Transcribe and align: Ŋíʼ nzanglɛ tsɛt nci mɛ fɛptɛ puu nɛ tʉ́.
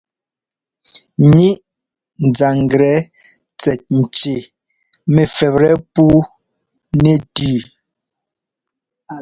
Ŋíʼ 1.33 1.57
nzanglɛ 2.27 2.93
tsɛt 3.59 3.81
nci 3.99 4.35
mɛ 5.13 5.23
fɛptɛ 5.35 5.69
puu 5.93 6.17
nɛ 7.03 7.13
tʉ́. 7.35 7.55